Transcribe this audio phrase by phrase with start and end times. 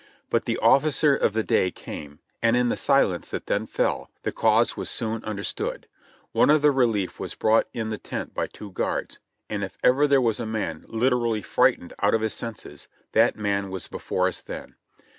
[0.31, 4.31] But the officer of the day came, and in the silence that then fell, the
[4.31, 5.87] cause was soon understood.
[6.31, 10.07] One of the relief was brought in the tent by two guards, and if ever
[10.07, 14.41] there was a man Hterally frightened out of his senses, that man was before us
[14.41, 14.73] then.